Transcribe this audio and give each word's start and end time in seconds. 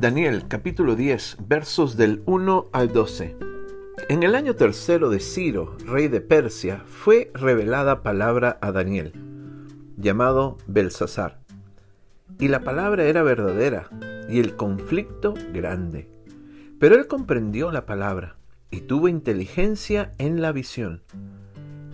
Daniel 0.00 0.48
capítulo 0.48 0.96
10 0.96 1.36
versos 1.46 1.96
del 1.96 2.22
1 2.24 2.70
al 2.72 2.90
12. 2.90 3.36
En 4.08 4.22
el 4.22 4.34
año 4.34 4.56
tercero 4.56 5.10
de 5.10 5.20
Ciro, 5.20 5.76
rey 5.84 6.08
de 6.08 6.22
Persia, 6.22 6.82
fue 6.86 7.30
revelada 7.34 8.02
palabra 8.02 8.58
a 8.62 8.72
Daniel, 8.72 9.12
llamado 9.98 10.56
Belsasar. 10.66 11.40
Y 12.38 12.48
la 12.48 12.60
palabra 12.60 13.04
era 13.04 13.22
verdadera 13.22 13.90
y 14.28 14.40
el 14.40 14.56
conflicto 14.56 15.34
grande. 15.52 16.08
Pero 16.78 16.94
él 16.94 17.06
comprendió 17.06 17.70
la 17.70 17.84
palabra 17.84 18.36
y 18.70 18.80
tuvo 18.80 19.06
inteligencia 19.08 20.12
en 20.16 20.40
la 20.40 20.52
visión. 20.52 21.02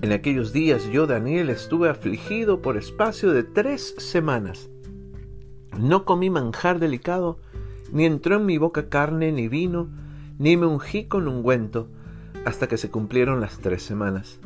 En 0.03 0.13
aquellos 0.13 0.53
días 0.53 0.85
yo, 0.91 1.07
Daniel, 1.07 1.49
estuve 1.49 1.89
afligido 1.89 2.61
por 2.61 2.77
espacio 2.77 3.33
de 3.33 3.45
tres 3.45 3.95
semanas. 3.97 4.69
No 5.79 6.05
comí 6.05 6.29
manjar 6.29 6.79
delicado, 6.79 7.39
ni 7.93 8.05
entró 8.05 8.37
en 8.37 8.47
mi 8.47 8.59
boca 8.59 8.89
carne 8.89 9.33
ni 9.33 9.49
vino, 9.49 9.89
ni 10.39 10.57
me 10.57 10.67
ungí 10.67 11.05
con 11.07 11.29
ungüento, 11.29 11.89
hasta 12.45 12.67
que 12.69 12.77
se 12.77 12.91
cumplieron 12.91 13.41
las 13.41 13.59
tres 13.59 13.83
semanas. 13.83 14.39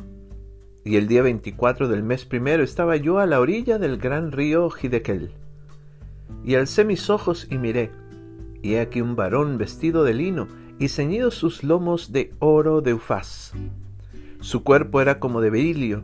Y 0.85 0.95
el 0.95 1.07
día 1.07 1.21
veinticuatro 1.21 1.89
del 1.89 2.01
mes 2.01 2.25
primero 2.25 2.63
estaba 2.63 2.95
yo 2.95 3.19
a 3.19 3.25
la 3.25 3.39
orilla 3.39 3.77
del 3.77 3.97
gran 3.97 4.31
río 4.31 4.69
Hidekel. 4.69 5.31
Y 6.45 6.55
alcé 6.55 6.85
mis 6.85 7.09
ojos 7.09 7.45
y 7.51 7.57
miré, 7.57 7.91
y 8.63 8.75
he 8.75 8.79
aquí 8.79 9.01
un 9.01 9.15
varón 9.15 9.57
vestido 9.57 10.03
de 10.03 10.13
lino 10.13 10.47
y 10.79 10.87
ceñidos 10.87 11.35
sus 11.35 11.63
lomos 11.63 12.11
de 12.11 12.33
oro 12.39 12.81
de 12.81 12.93
Ufaz. 12.93 13.53
Su 14.51 14.63
cuerpo 14.63 14.99
era 14.99 15.21
como 15.21 15.39
de 15.39 15.49
berilio, 15.49 16.03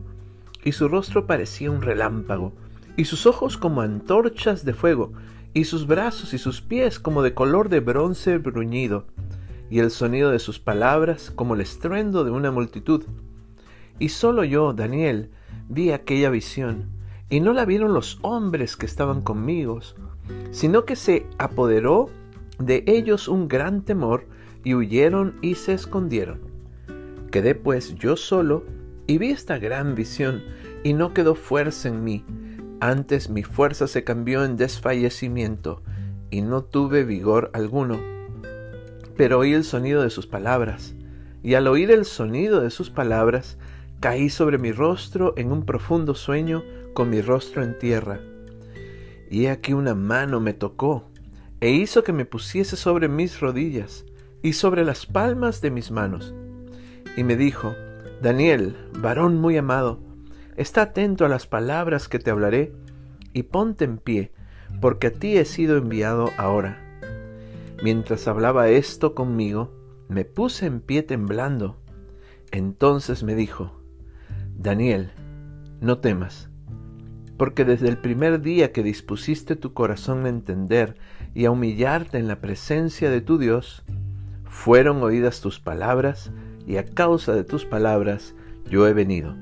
y 0.64 0.72
su 0.72 0.88
rostro 0.88 1.26
parecía 1.26 1.70
un 1.70 1.82
relámpago, 1.82 2.54
y 2.96 3.04
sus 3.04 3.26
ojos 3.26 3.58
como 3.58 3.82
antorchas 3.82 4.64
de 4.64 4.72
fuego, 4.72 5.12
y 5.52 5.64
sus 5.64 5.86
brazos 5.86 6.32
y 6.32 6.38
sus 6.38 6.62
pies 6.62 6.98
como 6.98 7.22
de 7.22 7.34
color 7.34 7.68
de 7.68 7.80
bronce 7.80 8.38
bruñido, 8.38 9.04
y 9.68 9.80
el 9.80 9.90
sonido 9.90 10.30
de 10.30 10.38
sus 10.38 10.58
palabras 10.60 11.30
como 11.30 11.56
el 11.56 11.60
estruendo 11.60 12.24
de 12.24 12.30
una 12.30 12.50
multitud. 12.50 13.04
Y 13.98 14.08
solo 14.08 14.44
yo, 14.44 14.72
Daniel, 14.72 15.28
vi 15.68 15.90
aquella 15.90 16.30
visión, 16.30 16.86
y 17.28 17.40
no 17.40 17.52
la 17.52 17.66
vieron 17.66 17.92
los 17.92 18.18
hombres 18.22 18.78
que 18.78 18.86
estaban 18.86 19.20
conmigo, 19.20 19.80
sino 20.52 20.86
que 20.86 20.96
se 20.96 21.26
apoderó 21.36 22.08
de 22.58 22.82
ellos 22.86 23.28
un 23.28 23.46
gran 23.46 23.82
temor, 23.82 24.24
y 24.64 24.72
huyeron 24.72 25.34
y 25.42 25.56
se 25.56 25.74
escondieron. 25.74 26.47
Quedé 27.30 27.54
pues 27.54 27.94
yo 27.96 28.16
solo, 28.16 28.64
y 29.06 29.18
vi 29.18 29.30
esta 29.30 29.58
gran 29.58 29.94
visión, 29.94 30.42
y 30.82 30.94
no 30.94 31.12
quedó 31.12 31.34
fuerza 31.34 31.88
en 31.88 32.04
mí, 32.04 32.24
antes 32.80 33.28
mi 33.28 33.42
fuerza 33.42 33.88
se 33.88 34.04
cambió 34.04 34.44
en 34.44 34.56
desfallecimiento, 34.56 35.82
y 36.30 36.42
no 36.42 36.62
tuve 36.62 37.04
vigor 37.04 37.50
alguno. 37.52 37.98
Pero 39.16 39.40
oí 39.40 39.52
el 39.52 39.64
sonido 39.64 40.02
de 40.02 40.10
sus 40.10 40.26
palabras, 40.28 40.94
y 41.42 41.54
al 41.54 41.66
oír 41.66 41.90
el 41.90 42.04
sonido 42.04 42.60
de 42.60 42.70
sus 42.70 42.90
palabras, 42.90 43.58
caí 44.00 44.30
sobre 44.30 44.58
mi 44.58 44.70
rostro 44.70 45.34
en 45.36 45.50
un 45.50 45.64
profundo 45.64 46.14
sueño, 46.14 46.62
con 46.94 47.10
mi 47.10 47.20
rostro 47.20 47.64
en 47.64 47.76
tierra. 47.78 48.20
Y 49.28 49.46
he 49.46 49.50
aquí 49.50 49.72
una 49.72 49.94
mano 49.94 50.40
me 50.40 50.54
tocó, 50.54 51.10
e 51.60 51.70
hizo 51.70 52.04
que 52.04 52.12
me 52.12 52.24
pusiese 52.24 52.76
sobre 52.76 53.08
mis 53.08 53.40
rodillas, 53.40 54.04
y 54.40 54.52
sobre 54.52 54.84
las 54.84 55.04
palmas 55.04 55.60
de 55.60 55.72
mis 55.72 55.90
manos. 55.90 56.32
Y 57.16 57.24
me 57.24 57.36
dijo, 57.36 57.74
Daniel, 58.22 58.76
varón 59.00 59.40
muy 59.40 59.56
amado, 59.56 60.00
Está 60.58 60.82
atento 60.82 61.24
a 61.24 61.28
las 61.28 61.46
palabras 61.46 62.08
que 62.08 62.18
te 62.18 62.32
hablaré 62.32 62.72
y 63.32 63.44
ponte 63.44 63.84
en 63.84 63.98
pie, 63.98 64.32
porque 64.80 65.06
a 65.06 65.12
ti 65.12 65.36
he 65.36 65.44
sido 65.44 65.76
enviado 65.76 66.30
ahora. 66.36 66.80
Mientras 67.80 68.26
hablaba 68.26 68.68
esto 68.68 69.14
conmigo, 69.14 69.72
me 70.08 70.24
puse 70.24 70.66
en 70.66 70.80
pie 70.80 71.04
temblando. 71.04 71.80
Entonces 72.50 73.22
me 73.22 73.36
dijo, 73.36 73.80
Daniel, 74.56 75.12
no 75.80 75.98
temas, 75.98 76.50
porque 77.36 77.64
desde 77.64 77.88
el 77.88 77.98
primer 77.98 78.40
día 78.40 78.72
que 78.72 78.82
dispusiste 78.82 79.54
tu 79.54 79.74
corazón 79.74 80.26
a 80.26 80.28
entender 80.28 80.96
y 81.34 81.44
a 81.44 81.52
humillarte 81.52 82.18
en 82.18 82.26
la 82.26 82.40
presencia 82.40 83.10
de 83.10 83.20
tu 83.20 83.38
Dios, 83.38 83.84
fueron 84.44 85.04
oídas 85.04 85.40
tus 85.40 85.60
palabras, 85.60 86.32
y 86.68 86.76
a 86.76 86.84
causa 86.84 87.32
de 87.32 87.44
tus 87.44 87.64
palabras 87.64 88.34
yo 88.70 88.86
he 88.86 88.92
venido. 88.92 89.34